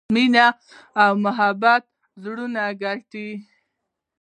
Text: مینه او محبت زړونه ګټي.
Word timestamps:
مینه 0.13 0.45
او 1.03 1.11
محبت 1.25 1.83
زړونه 2.23 2.63
ګټي. 2.83 3.29